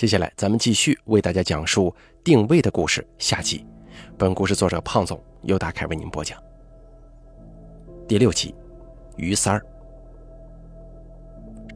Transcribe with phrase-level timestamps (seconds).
[0.00, 1.94] 接下来，咱们继续为大家讲述
[2.24, 3.66] 定位的故事下集。
[4.16, 6.42] 本故事作者胖总由大凯为您播讲。
[8.08, 8.54] 第六集，
[9.18, 9.62] 于三儿，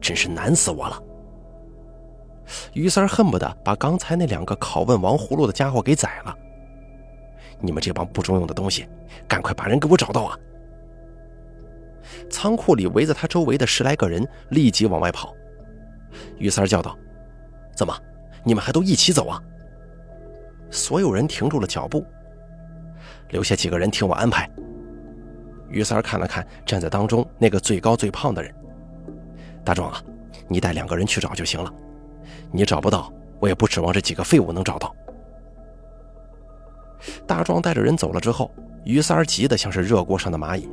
[0.01, 1.03] 真是难死我了。
[2.73, 6.35] 于三儿恨不得把刚才那两个拷问王葫芦的家伙给宰了。
[7.61, 8.89] 你们这帮不中用的东西，
[9.29, 10.39] 赶快把人给我找到啊！
[12.31, 15.35] 仓库里围在他周围的十来个人立即往外跑。
[16.39, 16.97] 于三儿叫道
[17.77, 17.95] ：“怎么？”
[18.45, 19.43] 你们还都一起走啊！
[20.71, 22.05] 所有人停住了脚步，
[23.31, 24.49] 留下几个人听我安排。
[25.69, 28.55] 于三儿看了看站在当中那个最高最胖的人，
[29.65, 30.03] 大壮啊，
[30.47, 31.73] 你带两个人去找就行了。
[32.53, 34.95] 你找不到，我也不指望这几个废物能找到。
[37.27, 38.51] 大壮带着人走了之后，
[38.85, 40.69] 于三急得像是热锅上的蚂蚁，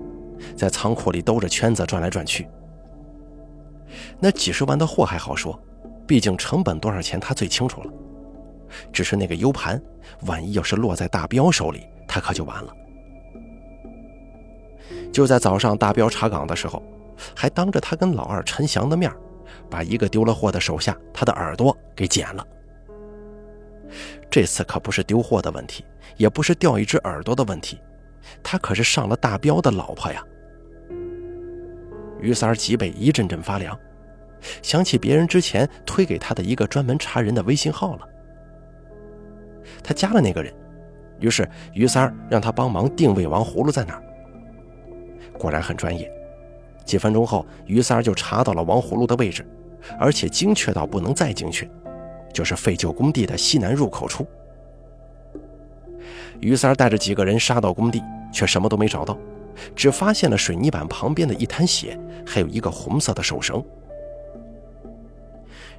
[0.55, 2.47] 在仓库里兜着圈子转来转去。
[4.19, 5.59] 那几十万的货还好说。
[6.07, 7.93] 毕竟成本多少钱，他最清楚了。
[8.91, 9.81] 只是那个 U 盘，
[10.27, 12.73] 万一要是落在大彪手里，他可就完了。
[15.11, 16.81] 就在早上，大彪查岗的时候，
[17.35, 19.11] 还当着他跟老二陈翔的面，
[19.69, 22.47] 把一个丢了货的手下他的耳朵给剪了。
[24.29, 25.83] 这次可不是丢货的问题，
[26.15, 27.77] 也不是掉一只耳朵的问题，
[28.41, 30.23] 他可是上了大彪的老婆呀。
[32.21, 33.77] 于三儿脊背一阵阵发凉。
[34.61, 38.07] 想起别人之前推给他的一个专门查人的微信号了，
[39.83, 40.53] 他加了那个人，
[41.19, 44.03] 于是于三让他帮忙定位王葫芦在哪儿。
[45.37, 46.11] 果然很专业，
[46.85, 49.45] 几分钟后，于三就查到了王葫芦的位置，
[49.97, 51.69] 而且精确到不能再精确，
[52.33, 54.25] 就是废旧工地的西南入口处。
[56.39, 59.17] 于三带着几个人杀到工地，却什么都没找到，
[59.75, 63.63] 只发现了水泥板旁边的一滩血，还有一个红色的手绳。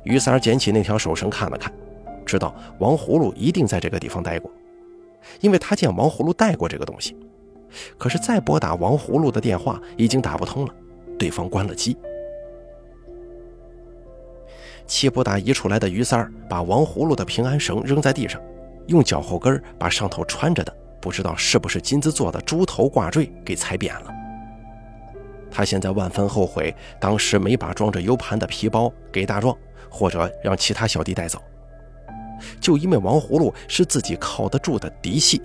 [0.04, 1.72] 于三儿捡起那条手绳看了看，
[2.24, 4.50] 知道王葫芦一定在这个地方待过，
[5.40, 7.16] 因为他见王葫芦带过这个东西。
[7.96, 10.74] 可是再拨打王葫芦的电话已经打不通了，
[11.18, 11.96] 对方关了机。
[14.86, 18.38] 气不打一处来的于三儿把王葫芦的平安绳扔在地上，
[18.88, 24.12] 用脚后跟把上头穿着的不知道是不是金子做的猪头挂坠给踩扁了。
[25.50, 29.56] 他现在万分后悔当时没把装着 U 盘的皮包给大壮。
[29.92, 31.38] 或者让其他小弟带走，
[32.58, 35.42] 就因为王葫芦是自己靠得住的嫡系。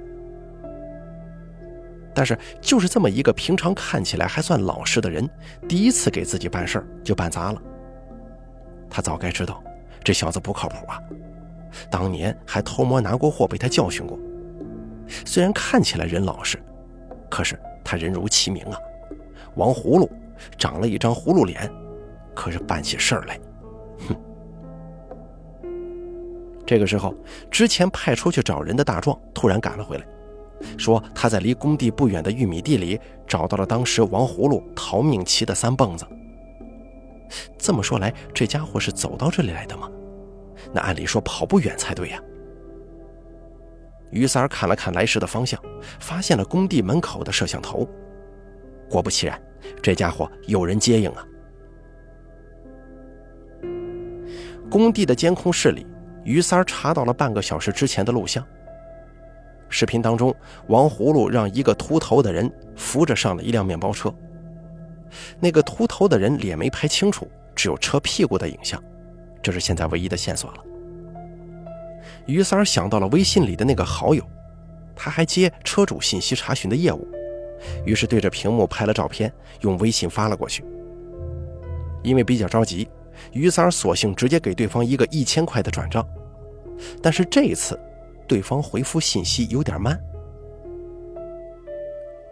[2.16, 5.30] 但是，就是这么一个平常看起来还算老实的人，
[5.68, 7.62] 第一次给自己办事就办砸了。
[8.90, 9.62] 他早该知道
[10.04, 11.00] 这小子不靠谱啊！
[11.92, 14.18] 当年还偷摸拿过货，被他教训过。
[15.26, 16.58] 虽然看起来人老实，
[17.30, 18.80] 可是他人如其名啊，
[19.56, 20.10] 王葫芦
[20.58, 21.70] 长了一张葫芦脸，
[22.34, 23.40] 可是办起事儿来，
[24.08, 24.16] 哼！
[26.68, 27.16] 这个时候，
[27.50, 30.06] 之前派出去找人的大壮突然赶了回来，
[30.78, 36.06] 说他在离工地不远的玉米地里找到了当时王葫芦逃命骑的三蹦子。
[37.58, 39.90] 这么说来，这家伙是走到这里来的吗？
[40.74, 42.22] 那按理说跑不远才对呀。
[44.12, 45.58] 于三儿看了看来时的方向，
[46.02, 47.88] 发现了工地门口的摄像头。
[48.90, 49.42] 果不其然，
[49.82, 51.26] 这家伙有人接应啊。
[54.70, 55.88] 工地的监控室里。
[56.28, 58.46] 于三查到了半个小时之前的录像。
[59.70, 60.36] 视频当中，
[60.68, 64.14] 王葫芦让一个秃头的人扶着上了一辆面包车。
[65.40, 68.82] 那个秃头的人脸没拍清楚，只有车屁股的影像，
[69.42, 70.58] 这是现在唯一的线索了。
[72.26, 74.22] 于三想到了微信里的那个好友，
[74.94, 77.08] 他还接车主信息查询的业务，
[77.86, 80.62] 于是对着屏幕拍了照片，用微信发了过去。
[82.04, 82.86] 因为比较着急。
[83.32, 86.08] 于三索性直接给对方一个一千块的转账，
[87.02, 87.80] 但是这一次，
[88.28, 90.00] 对方回复信息有点慢。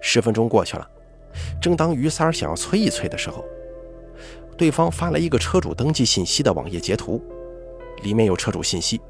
[0.02, 0.88] 十分钟过去了，
[1.62, 3.44] 正当于三儿想要催一催的时候，
[4.58, 7.22] 对方发来一个车主登记信息的网页截图，
[8.04, 9.02] 里面有车主信息，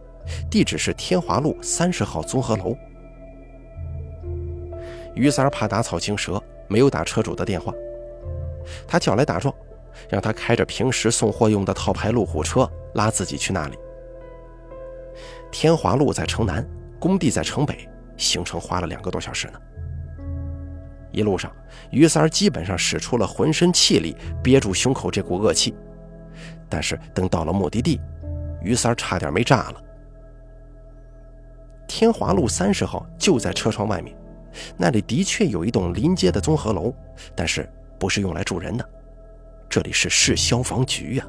[0.49, 2.76] 地址是天华路三十号综合楼。
[5.16, 7.73] 于三儿怕打草惊蛇，没有打车主的电话，
[8.87, 9.53] 他叫来打壮。
[10.09, 13.78] 让他开着平时送货用的套牌路虎车拉自己去那里。
[15.57, 16.67] 天华路在城南，
[16.99, 17.87] 工地在城北，
[18.17, 19.61] 行程花了两个多小时呢。
[21.13, 21.49] 一路上，
[21.91, 24.13] 于三儿基本上使出了浑身气力
[24.43, 25.73] 憋住胸口这股恶气，
[26.67, 28.02] 但是等到了目的地，
[28.61, 29.81] 于三儿差点没炸了。
[31.87, 34.13] 天华路三十号就在车窗外面，
[34.75, 36.93] 那里的确有一栋临街的综合楼，
[37.34, 37.66] 但是
[37.97, 38.85] 不是用来住人的。
[39.69, 41.25] 这里是市消防局呀！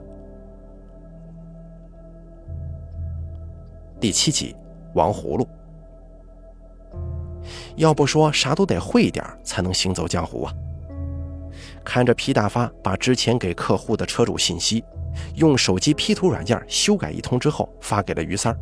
[3.99, 4.55] 第七集，
[4.95, 5.49] 王葫芦。
[7.77, 10.53] 要不说啥都得会点才能行走江湖啊！
[11.83, 14.85] 看着皮大发把之前给客户的车主信息，
[15.37, 18.59] 用手机 P 图软件修改一通之后发给了于三儿。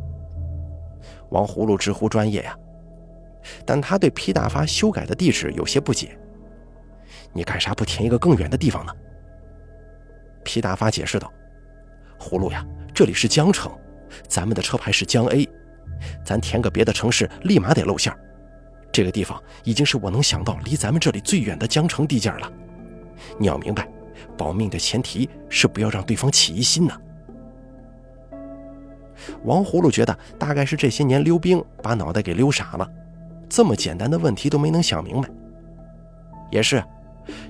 [1.29, 2.57] 王葫芦直呼专业呀，
[3.65, 6.17] 但他对皮大发修改的地址有些不解
[7.33, 8.93] ：“你干啥不填一个更远的地方呢？”
[10.45, 11.29] 皮大发解释道
[12.17, 13.71] ：“葫芦呀，这里是江城，
[14.27, 15.47] 咱们的车牌是江 A，
[16.23, 18.15] 咱填个别的城市立马得露馅。
[18.91, 22.51] 这个地方已经是我能想到离咱们这里最远的江城地界了。
[23.37, 23.87] 你要明白，
[24.37, 26.97] 保命的前提是不要让对方起疑心呢。”
[29.43, 32.89] 王葫芦觉得大概是这些年溜冰把脑袋给溜傻了，
[33.49, 35.29] 这么简单的问题都没能想明白。
[36.51, 36.83] 也是，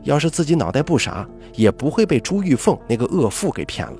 [0.03, 3.97] 要是自己脑袋不傻，也不会被朱玉凤那个恶妇给骗了。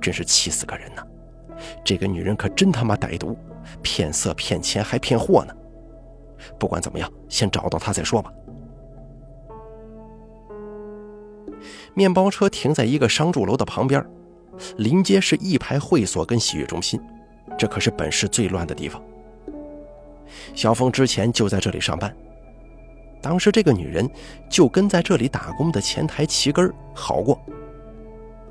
[0.00, 1.02] 真是气死个人呐！
[1.84, 3.36] 这个女人可真他妈歹毒，
[3.82, 5.54] 骗色骗钱还骗货呢。
[6.58, 8.32] 不管怎么样，先找到她再说吧。
[11.94, 14.04] 面包车停在一个商住楼的旁边。
[14.76, 17.00] 临街是一排会所跟洗浴中心，
[17.58, 19.02] 这可是本市最乱的地方。
[20.54, 22.14] 小峰之前就在这里上班，
[23.20, 24.08] 当时这个女人
[24.48, 27.36] 就跟在这里打工的前台齐根好过。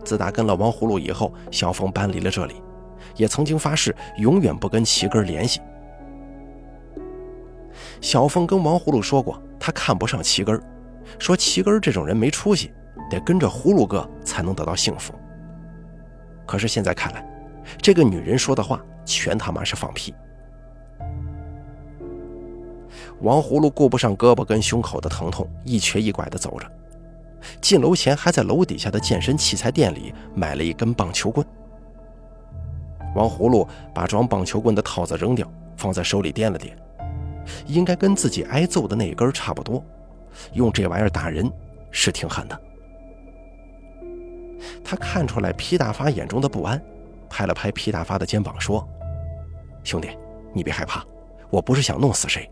[0.03, 2.55] 自打跟了王葫芦以后，小峰搬离了这里，
[3.15, 5.59] 也曾经发誓永远不跟齐根联系。
[8.01, 10.61] 小凤跟王葫芦说过，她看不上齐根，
[11.19, 12.71] 说齐根这种人没出息，
[13.09, 15.13] 得跟着葫芦哥才能得到幸福。
[16.45, 17.25] 可是现在看来，
[17.81, 20.13] 这个女人说的话全他妈是放屁。
[23.21, 26.69] 王葫芦顾不上胳膊跟胸口的疼痛，一瘸一拐地走着，
[27.61, 31.45] 进楼前还在楼底下的健身器材店里买了一根棒球棍。
[33.15, 36.71] 王葫芦把装棒球棍的套子扔掉，放在手里掂了掂，
[37.65, 39.83] 应该跟自己挨揍的那一根差不多。
[40.53, 41.51] 用这玩意儿打人
[41.91, 42.59] 是挺狠的。
[44.83, 46.81] 他看出来皮大发眼中的不安，
[47.29, 48.87] 拍了拍皮大发的肩膀说
[49.83, 50.09] ：“兄弟，
[50.53, 51.05] 你别害怕，
[51.49, 52.49] 我不是想弄死谁，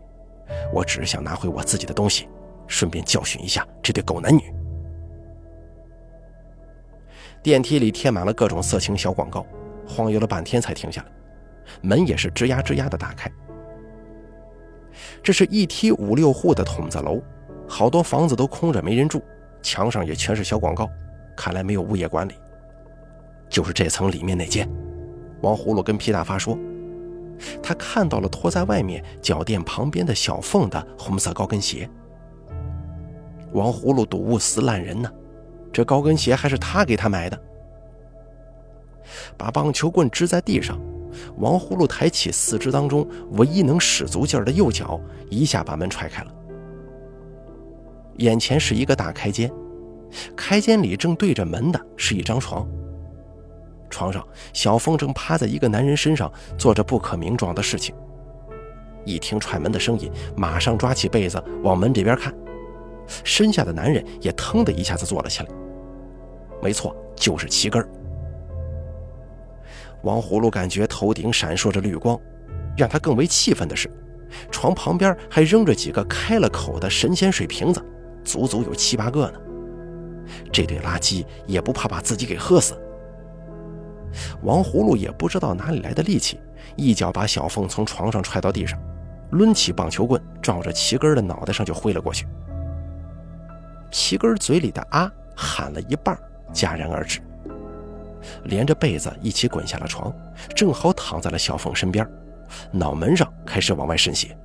[0.72, 2.28] 我只是想拿回我自己的东西，
[2.66, 4.42] 顺便教训一下这对狗男女。”
[7.42, 9.44] 电梯里贴满了各种色情小广告，
[9.86, 11.08] 晃悠了半天才停下来，
[11.80, 13.30] 门也是吱呀吱呀的打开。
[15.22, 17.22] 这是一梯五六户的筒子楼，
[17.66, 19.22] 好多房子都空着没人住，
[19.62, 20.88] 墙上也全是小广告。
[21.34, 22.34] 看来没有物业管理，
[23.48, 24.68] 就是这层里面那间。
[25.40, 26.58] 王葫芦跟皮大发说，
[27.62, 31.88] 他看到了拖在外面脚垫旁边的小凤的红色高跟鞋。
[33.52, 35.10] 王葫芦睹物思烂人呢，
[35.72, 37.42] 这高跟鞋还是他给他买的。
[39.36, 40.80] 把棒球棍支在地上，
[41.36, 46.34] 王葫芦抬起四肢当中唯一能使足劲儿的右脚，一下把门踹开了。
[48.18, 49.50] 眼前是一个大开间。
[50.36, 52.68] 开间里正对着门的是一张床，
[53.88, 54.22] 床上
[54.52, 57.94] 小凤正趴在一个男人身上做着不可名状的事情。
[59.06, 62.30] 一听踹门的声音，马上抓起被子往门这边看，
[63.24, 65.48] 身下的男人也腾的一下子坐了起来。
[66.62, 67.88] 没错，就是齐根儿
[70.02, 72.18] 王葫芦感觉头顶闪烁着绿光，
[72.76, 73.90] 让他更为气愤的是，
[74.50, 77.84] 床旁边还扔着几个开了口的神仙水瓶子，
[78.24, 79.40] 足足有七八个呢。
[80.52, 82.74] 这堆垃圾也不怕把自己给喝死。
[84.42, 86.40] 王葫芦也不知道哪里来的力气，
[86.76, 88.78] 一脚把小凤从床上踹到地上，
[89.30, 92.26] 抡起棒球棍，照着齐根的脑袋上就挥了过去。
[93.90, 96.16] 齐根嘴里的“啊”喊了一半，
[96.52, 97.20] 戛然而止，
[98.44, 100.12] 连着被子一起滚下了床，
[100.54, 102.06] 正好躺在了小凤身边，
[102.70, 104.36] 脑门上开始往外渗血。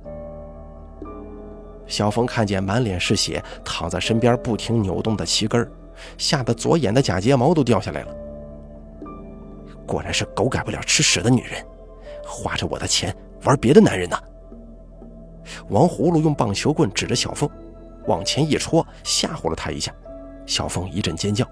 [1.86, 5.66] 小凤看见满脸是血、躺在身边不停扭动的齐根
[6.18, 8.14] 吓得左眼的假睫毛都掉下来了。
[9.86, 11.64] 果然是狗改不了吃屎的女人，
[12.22, 14.18] 花着我的钱玩别的男人呢。
[15.70, 17.48] 王葫芦用棒球棍指着小凤，
[18.06, 19.90] 往前一戳，吓唬了她一下。
[20.44, 21.46] 小凤一阵尖叫。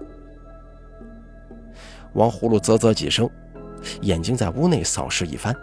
[2.17, 3.29] 王葫芦啧啧几声，
[4.01, 5.55] 眼睛在屋内扫视一番。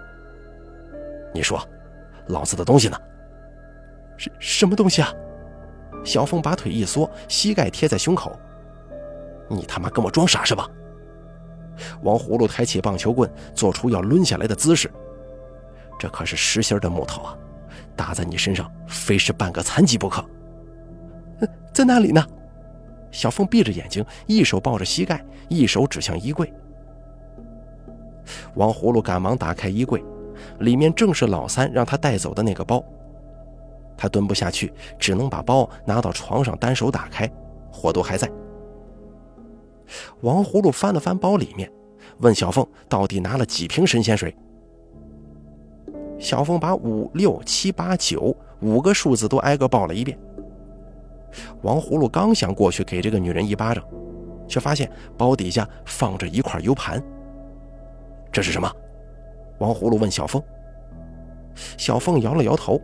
[1.34, 1.60] 你说，
[2.28, 2.96] 老子的东西呢？
[4.16, 5.12] 什什么东西啊？
[6.04, 8.38] 小凤把腿一缩，膝盖贴在胸口。
[9.48, 10.70] 你他妈跟我装傻是吧？
[12.02, 14.88] 王葫芦抬起棒球棍，做出要抡下来的姿势。
[15.98, 17.36] 这可是实心的木头啊，
[17.96, 20.24] 打在你身上非是半个残疾不可。
[21.72, 22.24] 在那里呢？
[23.14, 26.52] 小凤闭着眼睛，一手抱着膝盖，一手指向衣柜。
[28.56, 30.02] 王葫芦赶忙打开衣柜，
[30.58, 32.84] 里面正是老三让他带走的那个包。
[33.96, 37.30] 他蹲不下去，只能把包拿到床上，单手打开，
[37.70, 38.28] 火都还在。
[40.22, 41.70] 王葫芦翻了翻包里面，
[42.18, 44.36] 问小凤到底拿了几瓶神仙水。
[46.18, 50.18] 小凤把五六七八九五个数字都挨个报了一遍。
[51.62, 53.84] 王葫芦刚想过去给这个女人一巴掌，
[54.48, 57.02] 却发现包底下放着一块 U 盘。
[58.32, 58.70] 这是什么？
[59.58, 60.42] 王葫芦问小凤。
[61.76, 62.80] 小凤摇了摇头。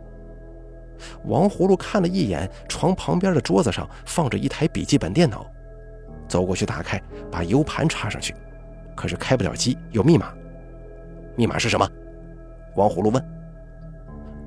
[1.25, 5.45] 王葫芦看了一眼床旁边的桌子上放着一台笔记本电脑，
[6.27, 8.33] 走过去打开，把 U 盘插上去，
[8.95, 10.33] 可是开不了机，有密码。
[11.35, 11.89] 密码是什么？
[12.75, 13.23] 王葫芦问。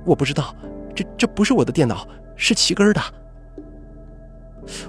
[0.06, 0.54] 我不知道，
[0.94, 2.06] 这这不是我的电脑，
[2.36, 3.00] 是齐根的。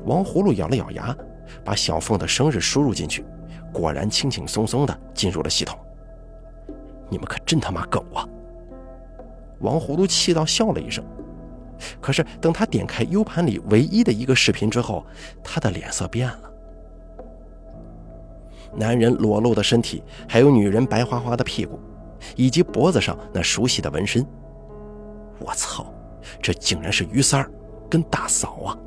[0.06, 1.16] 王葫芦咬了咬牙，
[1.64, 3.26] 把小凤的生日输入进去，
[3.74, 5.78] 果然轻轻松松的进入了系统。
[7.10, 8.28] 你们可真他妈狗啊！
[9.60, 11.04] 王葫芦气到笑了一声。
[12.00, 15.06] 可是等他点开 U 盘里唯一的一个视频之后，
[15.44, 16.52] 他的脸色变了。
[18.74, 21.80] 男人裸露的身体，还有女人白花花的屁股，
[22.36, 24.26] 以及脖子上那熟悉的纹身。
[25.40, 25.94] 我操，
[26.42, 27.52] 这竟然是于三儿
[27.90, 28.78] 跟大嫂啊！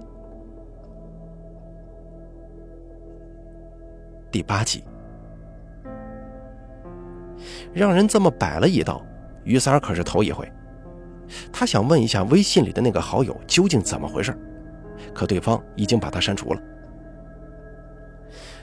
[4.31, 4.85] 第八集，
[7.73, 9.03] 让人这么摆了一道，
[9.45, 10.47] 于三儿可是头一回。
[11.51, 14.37] 他想问一下微信里的那个好友究竟怎么回事，
[15.15, 16.61] 可对方已经把他删除了。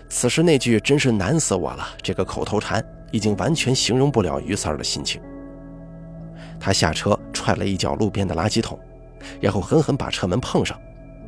[0.07, 5.19] 此时那句“真是难死我了”这个口头禅已经完全形容不了于三儿的心情。
[6.59, 8.79] 他下车踹了一脚路边的垃圾桶，
[9.41, 10.79] 然后狠狠把车门碰上，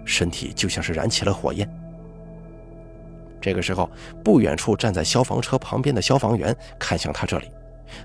[0.05, 1.67] 身体就像是燃起了火焰。
[3.47, 3.89] 这个时候，
[4.25, 7.49] 不远处站在消防车旁边的消防员看向他这里，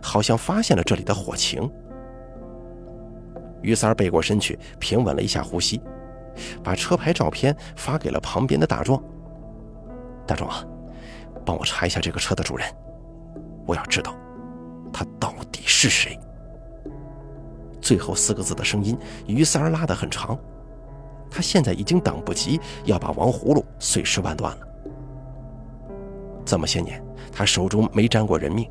[0.01, 1.69] 好像发现了这里的火情。
[3.61, 5.83] 于三儿背过身去，平稳了一下呼吸，
[6.63, 9.03] 把车牌照片发给了旁边的大壮。
[10.29, 10.65] 大壮啊，
[11.45, 12.65] 帮我查一下这个车的主人，
[13.67, 14.15] 我要知道
[14.93, 16.17] 他到底是谁。
[17.81, 18.97] 最后四个字的声音，
[19.27, 20.39] 于三儿拉得很长，
[21.29, 24.69] 他现在已经等不及要把王葫芦碎尸万段了。
[26.45, 28.69] 这么些年，他手中没沾过人命，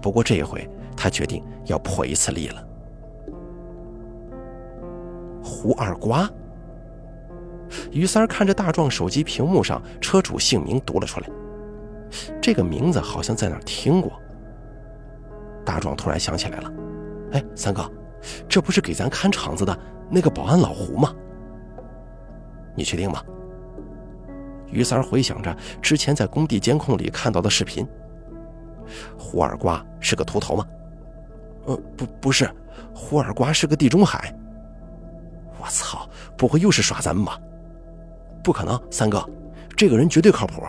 [0.00, 2.66] 不过这一回，他决定要破一次例了。
[5.42, 6.28] 胡二瓜。
[7.90, 11.28] 于三看着大壮手机屏幕上车主姓名读了出来，
[12.40, 14.12] 这个名字好像在哪儿听过。
[15.64, 16.72] 大壮突然想起来了，
[17.32, 17.90] 哎，三哥，
[18.48, 19.76] 这不是给咱看场子的
[20.10, 21.12] 那个保安老胡吗？
[22.76, 23.22] 你确定吗？
[24.70, 27.86] 于三回想着之前在工地监控里看到的视频，
[29.18, 30.66] 胡二瓜是个秃头吗？
[31.66, 32.50] 呃，不，不是，
[32.94, 34.34] 胡二瓜是个地中海。
[35.60, 36.08] 我操！
[36.36, 37.38] 不会又是耍咱们吧？
[38.42, 39.24] 不可能，三哥，
[39.76, 40.62] 这个人绝对靠谱。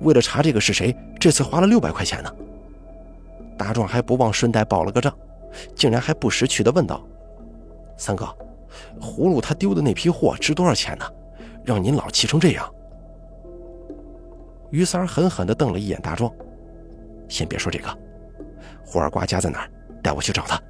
[0.00, 2.30] 为了查这个是谁，这次花了六百块钱呢。
[3.56, 5.16] 大壮还不忘顺带报了个账，
[5.74, 7.06] 竟然还不识趣的问道
[7.96, 8.26] ：“三哥，
[9.00, 11.04] 葫芦他丢的那批货值多少钱呢？
[11.64, 12.68] 让您老气成这样？”
[14.70, 16.32] 于三儿狠狠地瞪了一眼大壮
[17.28, 17.88] ：“先别说这个，
[18.84, 19.70] 胡二瓜家在哪儿？
[20.02, 20.60] 带我去找他。”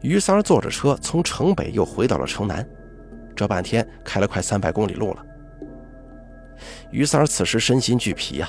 [0.00, 2.64] 于三儿坐着车从城北又回到了城南，
[3.34, 5.26] 这半天开了快三百公里路了。
[6.90, 8.48] 于三儿此时身心俱疲呀，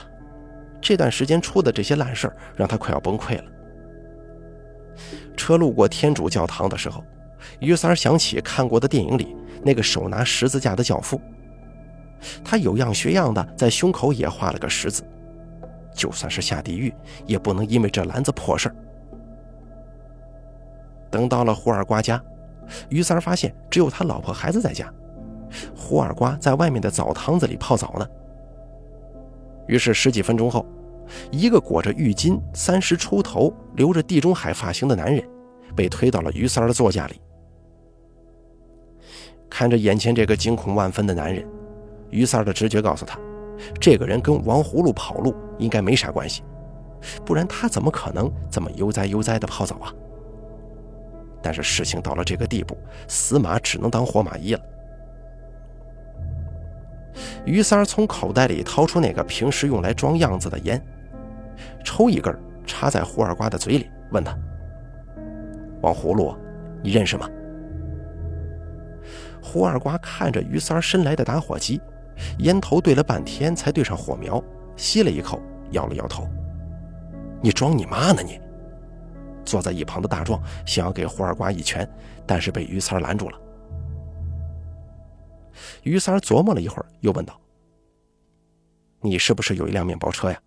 [0.80, 3.46] 这段时间出的这些烂事儿让他快要崩溃了。
[5.36, 7.04] 车路过天主教堂的时候，
[7.60, 11.20] 于三儿想起看过的电影里那个手拿十字架的教父，
[12.44, 15.04] 他有样学样的在胸口也画了个十字，
[15.94, 16.94] 就算是下地狱
[17.26, 18.76] 也不能因为这篮子破事儿。
[21.10, 22.22] 等到了胡二瓜家，
[22.90, 24.94] 于三发现只有他老婆孩子在家，
[25.76, 28.08] 胡二瓜在外面的澡堂子里泡澡呢。
[29.68, 30.66] 于是十几分钟后，
[31.32, 35.24] 一个裹着浴巾、三十出头、留着地中海发型的男人，
[35.76, 37.20] 被推到了于三的座驾里。
[39.50, 41.44] 看着眼前这个惊恐万分的男人，
[42.10, 43.20] 于三儿的直觉告诉他，
[43.80, 46.44] 这个人跟王葫芦跑路应该没啥关系，
[47.26, 49.94] 不然他怎么可能这么悠哉悠哉的泡澡啊？
[51.42, 54.62] 但是事情到了这个地步，死马只能当活马医了。
[57.46, 60.82] 于三儿从口袋里掏出那个平时用来装样子的烟，
[61.84, 64.38] 抽一根，插在胡二瓜的嘴里，问他
[65.82, 66.36] ：“王葫芦，
[66.84, 67.30] 你认识吗？”
[69.42, 71.82] 胡二瓜看着于三儿伸来的打火机，
[72.40, 74.44] 烟头对了半天才对上火苗，
[74.76, 76.28] 吸了一口，摇了摇头
[77.42, 78.40] ：“你装你妈呢你！”
[79.46, 81.90] 坐在一旁的大壮想要给胡二瓜一拳，
[82.26, 83.40] 但是被于三拦住了。
[85.84, 87.40] 于三琢磨了一会儿，又问道
[89.02, 90.40] ：“你是不是有一辆面包车呀？”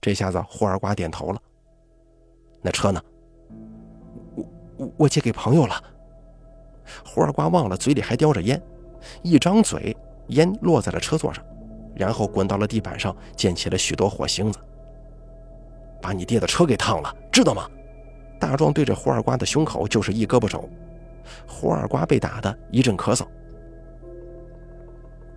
[0.00, 1.40] 这下子胡二瓜点头了。
[2.62, 3.02] 那车呢？
[4.34, 4.46] 我
[4.76, 5.82] 我我借给朋友了。
[7.04, 8.60] 胡二瓜忘了嘴里还叼着烟，
[9.22, 9.96] 一张嘴，
[10.28, 11.44] 烟落在了车座上，
[11.94, 14.58] 然后滚到了地板上，溅起了许多火星子。
[16.00, 17.68] 把你爹的车给烫了，知道吗？
[18.38, 20.68] 大壮对着胡二瓜的胸口就是一胳膊肘，
[21.46, 23.26] 胡二瓜被打的一阵咳嗽。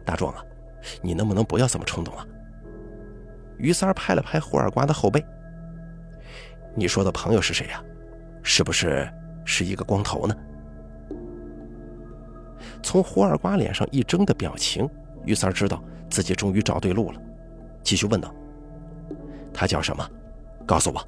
[0.05, 0.43] 大壮啊，
[1.01, 2.25] 你能不能不要这么冲动啊？
[3.57, 5.23] 于三拍了拍胡二瓜的后背。
[6.75, 7.83] 你说的朋友是谁呀？
[8.43, 9.09] 是不是
[9.45, 10.35] 是一个光头呢？
[12.81, 14.89] 从胡二瓜脸上一怔的表情，
[15.25, 17.21] 于三知道自己终于找对路了，
[17.83, 18.33] 继续问道
[19.53, 20.09] ：“他叫什么？
[20.65, 21.07] 告诉我。”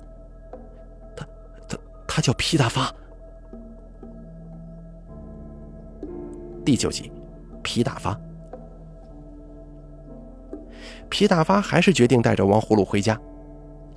[1.16, 1.26] 他
[1.68, 2.94] 他他叫皮大发。
[6.66, 7.12] 第九集，
[7.64, 8.20] 皮大发。
[11.10, 13.20] 皮大发还是决定带着王葫芦回家，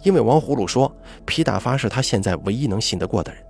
[0.03, 0.91] 因为王葫芦说
[1.27, 3.45] 皮大发是他现在唯一能信得过的人。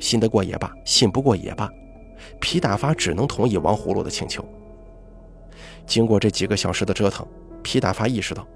[0.00, 1.70] 信得过也罢，信不过也罢。
[2.40, 4.44] 皮大发只能同意王葫芦的请求。
[5.86, 7.26] 经过这几个小时的折腾，
[7.62, 8.46] 皮大发意识到，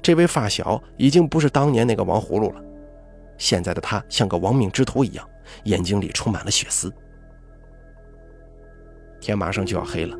[0.00, 2.62] 这位发小已经不是当年那个王葫芦了。
[3.38, 5.28] 现在的他像个亡命之徒一样，
[5.64, 6.92] 眼睛里充满了血丝。
[9.20, 10.16] 天马上就要黑了，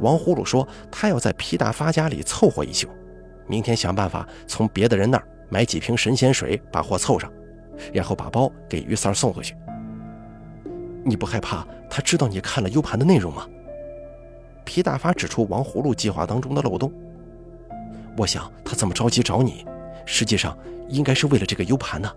[0.00, 2.88] 王葫芦说他要在皮大发家里凑合一宿，
[3.46, 7.32] 明天想办法从别的人那儿买几瓶神仙水，把货凑上，
[7.92, 9.54] 然后把包给于三送回去。
[11.04, 13.48] 你不害怕他知道你看了 U 盘的内容吗？
[14.64, 16.92] 皮大发指出王葫芦计划当中的漏洞。
[18.16, 19.66] 我想他这么着急找你，
[20.06, 20.56] 实际上
[20.88, 22.10] 应该是为了这个 U 盘呢。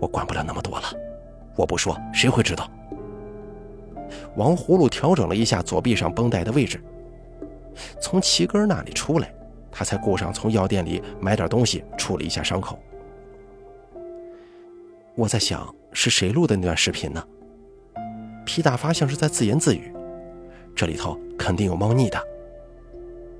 [0.00, 0.86] 我管不了那么多了，
[1.56, 2.70] 我不说谁会知道？
[4.36, 6.82] 王葫芦调整了一下左臂上绷带的位置，
[8.00, 9.32] 从齐根那里出来，
[9.70, 12.78] 他才顾上从药店里买点东西处理一下伤口。
[15.14, 15.74] 我在想。
[15.92, 17.24] 是谁录的那段视频呢？
[18.44, 19.92] 皮大发像是在自言自语，
[20.74, 22.22] 这里头肯定有猫腻的。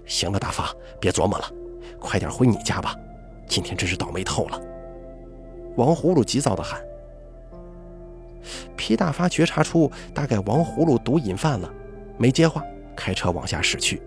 [0.05, 1.51] 行了，大发，别琢磨了，
[1.99, 2.95] 快点回你家吧，
[3.47, 4.61] 今天真是倒霉透了。
[5.77, 6.81] 王葫芦急躁地喊。
[8.77, 11.73] 皮大发觉察出大概王葫芦毒瘾犯了，
[12.17, 12.65] 没接话，
[12.97, 14.03] 开车往下驶去。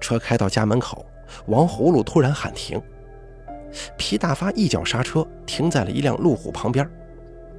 [0.00, 1.04] 车开到家门口，
[1.46, 2.80] 王葫芦突然喊停。
[3.96, 6.84] 皮大发一脚刹车，停在了一辆路虎旁边。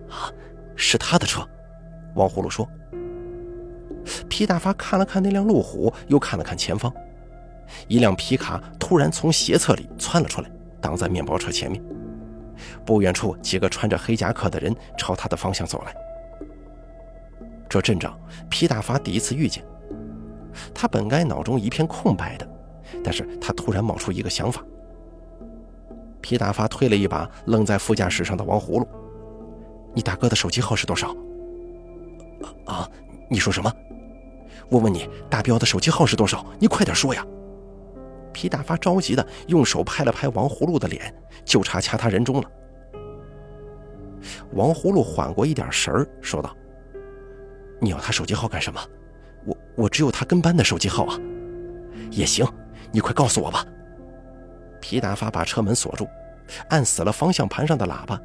[0.09, 0.31] 啊，
[0.75, 1.47] 是他的车。
[2.15, 2.67] 王葫芦说。
[4.29, 6.93] 皮大发看了看那辆路虎，又看了看前方，
[7.87, 10.49] 一辆皮卡突然从斜侧里窜了出来，
[10.79, 11.83] 挡在面包车前面。
[12.85, 15.93] 不远处，几个穿着黑夹克的人朝他的方向走来。
[17.67, 18.17] 这阵仗，
[18.49, 19.63] 皮大发第一次遇见。
[20.73, 22.47] 他本该脑中一片空白的，
[23.03, 24.63] 但是他突然冒出一个想法。
[26.21, 28.87] 皮大发推了一把愣在副驾驶上的王葫芦
[29.93, 31.15] ：“你大哥的手机号是多少
[32.65, 32.89] ？”“啊，
[33.29, 33.71] 你说什么？
[34.69, 36.45] 我问你，大彪的手机号是多少？
[36.59, 37.25] 你快点说呀！”
[38.33, 41.13] 皮大发着急的用手拍了拍王葫芦的脸，
[41.45, 42.51] 就差掐他人中了。
[44.53, 46.55] 王葫芦缓过一点神儿，说道
[47.79, 48.79] ：“你要他手机号干什么？
[49.45, 51.17] 我我只有他跟班的手机号啊。
[52.11, 52.45] 也行，
[52.91, 53.65] 你快告诉我吧。”
[54.87, 56.07] 皮大发把车门锁住，
[56.69, 58.17] 按死了方向盘上的喇叭，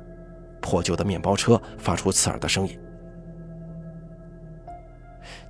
[0.61, 2.79] 破旧的面包车发出刺耳的声音。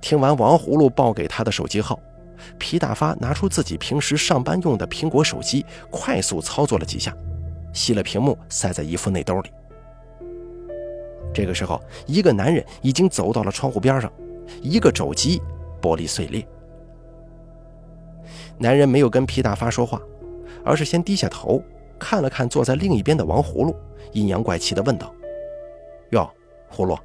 [0.01, 1.99] 听完王葫芦报给他的手机号，
[2.57, 7.15] 皮大发拿出自己平时上班用的苹果手机，快速操作了几下，
[7.71, 9.51] 熄了屏幕，塞在衣服内兜里。
[11.31, 14.11] 这个时候，一个男人已经走到了窗户边上，
[14.63, 15.39] 一个肘击，
[15.79, 16.43] 玻璃碎裂。
[18.57, 20.01] 男人没有跟皮大发说话。
[20.63, 21.61] 而是先低下头
[21.99, 23.75] 看了看坐在另一边的王葫芦，
[24.11, 25.13] 阴阳怪气地问道
[26.11, 26.29] ：“哟，
[26.71, 26.97] 葫芦，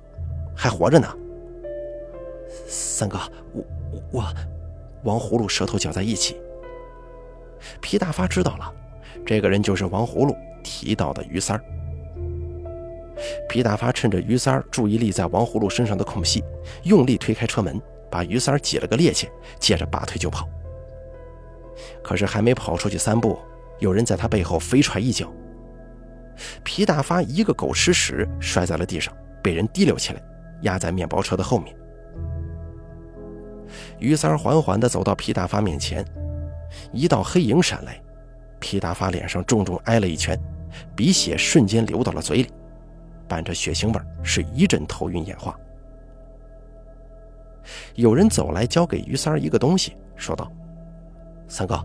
[0.55, 1.09] 还活着呢？”
[2.67, 3.19] 三哥，
[3.53, 3.65] 我
[4.13, 4.25] 我……
[5.05, 6.37] 王葫芦舌头搅在一起。
[7.81, 8.73] 皮大发知道了，
[9.25, 11.65] 这个人就是王葫芦提到的于三儿。
[13.49, 16.43] 皮大发趁着于三儿注意力在王葫芦身上的空隙，
[16.83, 19.29] 用力推开车门，把于三儿挤了个趔趄，
[19.61, 20.49] 接着拔腿就跑。
[22.03, 23.39] 可是还没跑出去三步，
[23.79, 25.33] 有人在他背后飞踹一脚，
[26.63, 30.23] 皮大发一个狗吃屎摔在了地上，被人提溜起来，
[30.63, 31.75] 压在面包车的后面。
[33.99, 36.05] 于三儿缓缓地走到皮大发面前，
[36.93, 38.01] 一道黑影闪来，
[38.59, 40.39] 皮大发脸上重重挨了一拳，
[40.97, 42.51] 鼻血瞬间流到了嘴里，
[43.29, 45.55] 伴着血腥味是一阵头晕眼花。
[47.95, 50.51] 有人走来，交给于三儿一个东西，说道
[51.49, 51.83] ：“三哥，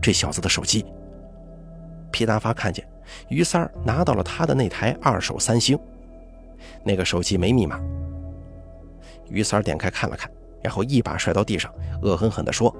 [0.00, 0.84] 这小子的手机。”
[2.12, 2.86] 皮大发看见
[3.28, 5.78] 于三拿到了他的那台二手三星，
[6.84, 7.80] 那个手机没密码。
[9.28, 10.30] 于三点开看了看。
[10.60, 12.74] 然后一把摔到地上，恶狠狠地说：“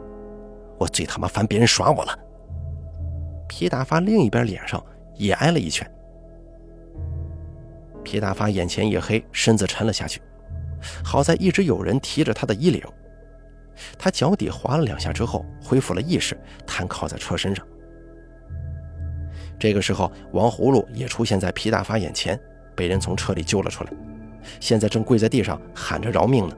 [0.78, 2.18] 我最他妈烦别人耍我了。”
[3.48, 5.88] 皮大发另一边脸上也挨了一拳。
[8.02, 10.20] 皮大发眼前一黑，身子沉了下去。
[11.04, 12.82] 好在一直有人提着他的衣领，
[13.98, 16.36] 他脚底滑了两下之后恢复了意识，
[16.66, 17.66] 瘫靠在车身上。
[19.58, 22.38] 这个时候，王葫芦也出现在皮大发眼前，
[22.76, 23.90] 被人从车里救了出来，
[24.60, 26.56] 现在正跪在地上喊着饶命呢。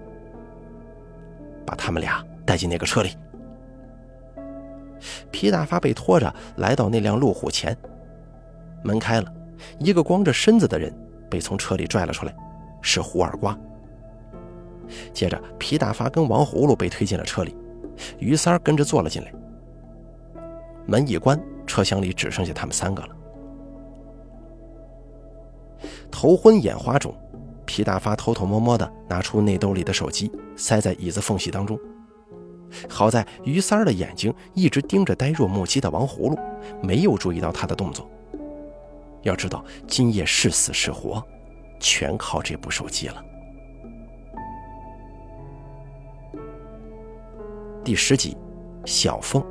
[1.65, 3.17] 把他们俩带进那个车里。
[5.31, 7.75] 皮大发被拖着来到那辆路虎前，
[8.83, 9.33] 门开了，
[9.79, 10.93] 一个光着身子的人
[11.31, 12.35] 被从车里拽了出来，
[12.83, 13.59] 是胡二瓜。
[15.13, 17.57] 接着，皮大发跟王葫芦被推进了车里，
[18.19, 19.33] 于三儿跟着坐了进来。
[20.87, 23.17] 门一关，车厢里只剩下他们三个了。
[26.11, 27.15] 头昏眼花中。
[27.67, 31.79] 皮大发偷偷摸摸地拿出内兜里的手机，塞在椅子缝隙当中。
[32.89, 36.37] 好在于三儿的眼睛一直盯着呆若木鸡的王葫芦，
[36.83, 38.11] 没有注意到他的动作。
[39.23, 41.25] 要知道，今夜是死是活，
[41.79, 43.25] 全靠这部手机了。
[47.83, 48.37] 第十集，
[48.85, 49.43] 小凤。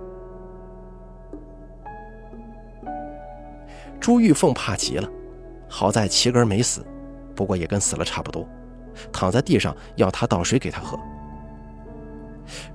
[3.99, 5.09] 朱玉凤怕极了，
[5.67, 6.85] 好在齐根没死。
[7.35, 8.47] 不过也跟死了差不多，
[9.11, 10.99] 躺在地上要他倒水给他喝。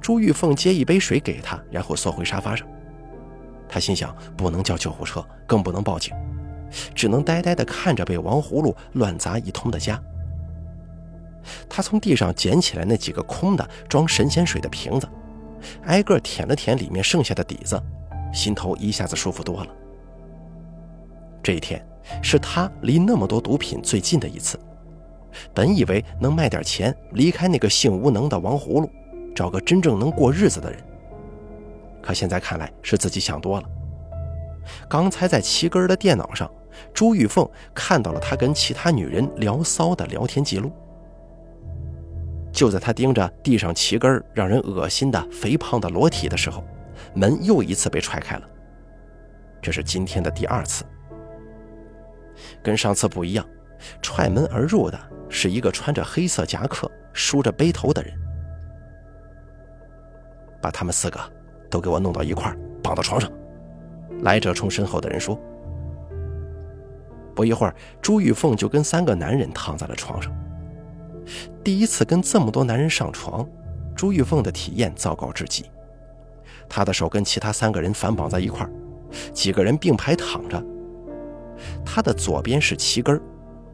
[0.00, 2.66] 朱玉凤接一杯水给他，然后缩回沙发上。
[3.68, 6.12] 他心想，不能叫救护车，更不能报警，
[6.96, 10.02] 只能呆呆地看着被王葫芦乱砸一通的家。
[11.68, 15.08] 他从地上捡起来那几个空的装神仙水的瓶子，
[15.84, 17.80] 挨个舔了舔里面剩下的底子，
[18.32, 19.70] 心头一下子舒服多了。
[21.42, 21.84] 这一天。
[22.22, 24.60] 是他离那么多毒品最近的一次。
[25.54, 28.90] 本以为能卖点钱，离开那个性无能的王葫芦，
[29.34, 30.78] 找个真正能过日子的人。
[32.02, 33.66] 可现在看来是自己想多了。
[34.86, 36.50] 刚才在齐根的电脑上，
[36.92, 40.70] 朱玉凤看到了他跟其他女人聊骚的聊天记录。
[42.54, 46.64] 就在他盯着地上齐根让人恶心的肥胖的裸体的时候，
[47.12, 48.48] 门又一次被踹开了。
[49.60, 50.84] 这是今天的第二次。
[52.62, 53.44] 跟上次不一样，
[54.00, 54.96] 踹门而入的
[55.28, 58.14] 是一个穿着黑色夹克、梳着背头的人。
[60.62, 61.18] 把他们四个
[61.68, 63.28] 都给我弄到一块绑到床上。
[64.20, 65.36] 来者冲身后的人说。
[67.34, 70.32] 不一会儿，朱玉凤就跟三个男人躺在了床上。
[71.62, 73.48] 第一次跟这么多男人上床，
[73.96, 75.64] 朱玉凤的体验糟糕至极。
[76.68, 78.70] 她的手跟其他三个人反绑在一块儿
[79.32, 80.62] 几个人并排躺着。
[81.84, 83.22] 她的左边是齐根儿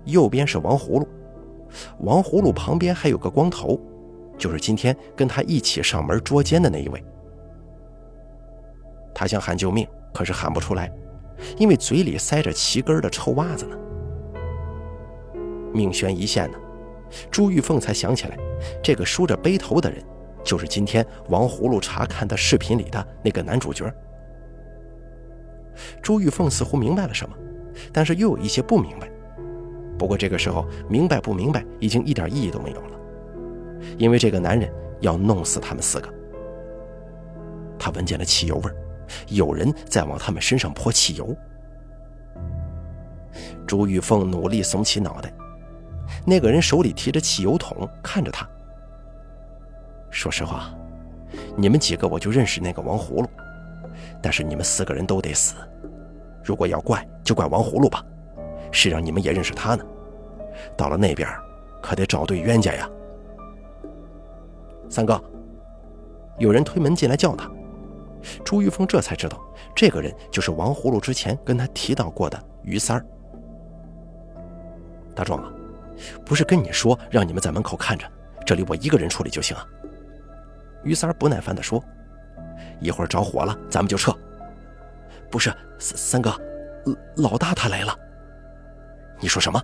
[0.05, 1.09] 右边是王葫芦，
[2.01, 3.81] 王葫芦旁边还有个光头，
[4.37, 7.03] 就是今天跟他一起上门捉奸的那一位。
[9.15, 10.91] 他想喊救命，可是喊不出来，
[11.59, 13.77] 因为嘴里塞着齐根儿的臭袜子呢。
[15.73, 16.59] 命悬一线呢，
[17.31, 18.37] 朱玉凤才想起来，
[18.83, 20.03] 这个梳着背头的人，
[20.45, 23.93] 就是今天王葫芦查看的视频里的那个男主角。
[26.03, 27.37] 朱玉凤似乎明白了什么。
[27.93, 29.09] 但是又有一些不明白，
[29.97, 33.01] 不过这个时候明白不明白已经一点意义都没有了，
[33.97, 34.71] 因为这个男人
[35.01, 36.13] 要弄死他们四个。
[37.79, 38.71] 他闻见了汽油味
[39.29, 41.35] 有人在往他们身上泼汽油。
[43.67, 45.33] 朱玉凤努力耸起脑袋，
[46.31, 48.49] 那个人手里提着汽油桶看着他。
[50.11, 50.73] 说实话，
[51.57, 53.29] 你们几个我就认识那个王葫芦，
[54.23, 55.57] 但是你们四个人都得死。
[56.45, 58.05] 如果要怪，就怪王葫芦吧，
[58.71, 59.85] 谁让你们也认识他呢？
[60.77, 61.29] 到了那边，
[61.83, 62.89] 可得找对冤家呀！
[64.89, 65.21] 三哥，
[66.39, 67.51] 有人推门进来叫他。
[68.45, 69.37] 朱玉峰这才知道，
[69.75, 73.05] 这个人就是王葫芦之前跟他提到过的于三儿。
[75.13, 75.53] 大壮啊，
[76.25, 78.07] 不是跟你说让你们在门口看着，
[78.45, 79.67] 这里我一个人处理就行啊。
[80.83, 81.83] 于三儿不耐烦地说
[82.81, 84.17] ：“一会儿着火了，咱们就撤。”
[85.31, 86.35] 不是三三哥，
[87.17, 87.97] 老大他来了。
[89.21, 89.63] 你说什么？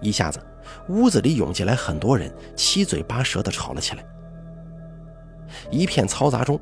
[0.00, 0.40] 一下子，
[0.88, 4.04] 屋子里涌进来很多人，七嘴八舌地吵了起来。
[5.70, 6.58] 一片嘈杂中，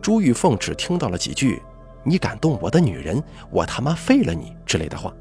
[0.00, 1.62] 朱玉凤只听到了几句
[2.02, 5.12] “你敢动我的女人，我他妈废了你”之类的话，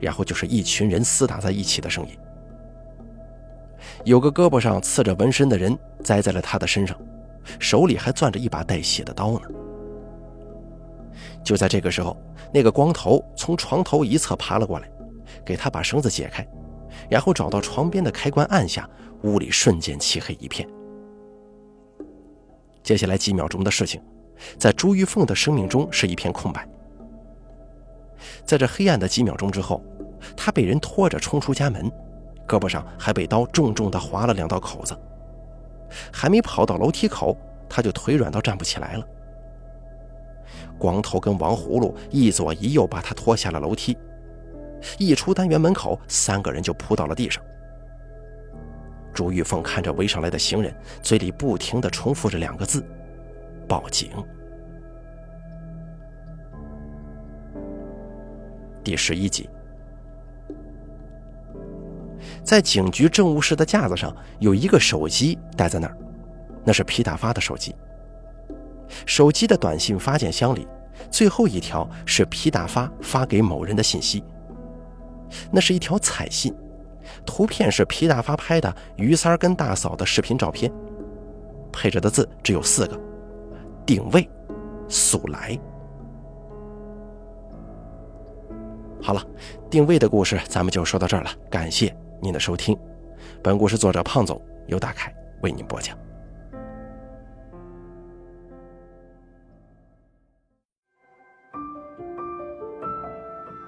[0.00, 2.10] 然后就是一群人厮打在一起的声音。
[4.04, 6.96] 有个胳膊上刺着纹身的人栽在了他的身上，
[7.58, 9.42] 手里还攥着一把带血的刀呢。
[11.44, 12.16] 就在这个时候，
[12.52, 14.90] 那个光头从床头一侧爬了过来，
[15.44, 16.46] 给他把绳子解开，
[17.08, 18.88] 然后找到床边的开关按下，
[19.22, 20.68] 屋里瞬间漆黑一片。
[22.82, 24.00] 接下来几秒钟的事情，
[24.58, 26.68] 在朱玉凤的生命中是一片空白。
[28.44, 29.82] 在这黑暗的几秒钟之后，
[30.36, 31.90] 他被人拖着冲出家门。
[32.46, 34.96] 胳膊上还被刀重重地划了两道口子，
[36.12, 37.36] 还没跑到楼梯口，
[37.68, 39.04] 他就腿软到站不起来了。
[40.78, 43.98] 光头跟王葫芦一左一右把他拖下了楼梯，
[44.96, 47.42] 一出单元门口，三个人就扑到了地上。
[49.12, 52.84] 朱玉凤看着围上来的行人，嘴里不停地重复着两个字
[53.66, 54.10] ：“报警。”
[58.86, 59.50] 第十一集。
[62.44, 65.98] 在警局政务室的架子上有一个手机待在那儿，
[66.64, 67.74] 那是皮大发的手机。
[69.04, 70.68] 手机的短信发件箱里，
[71.10, 74.22] 最后一条是皮大发发给某人的信息。
[75.50, 76.54] 那是一条彩信，
[77.26, 80.70] 图片是皮大发拍的于三儿跟大嫂的视频照片，
[81.72, 82.96] 配着的字只有四个：
[83.84, 84.30] 定位，
[84.88, 85.58] 速来。
[89.06, 89.24] 好了，
[89.70, 91.96] 定位的故事咱们就说到这儿了，感谢。
[92.20, 92.76] 您的收听，
[93.40, 95.96] 本故事作者胖总由大凯为您播讲。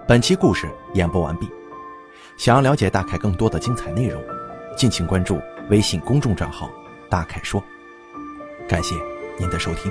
[0.08, 1.48] 本期故事演播完毕，
[2.36, 4.20] 想要了解大凯更多的精彩内容，
[4.76, 6.68] 敬请关注微信公众账号
[7.08, 7.62] “大凯说”。
[8.68, 8.96] 感谢
[9.38, 9.88] 您的收听。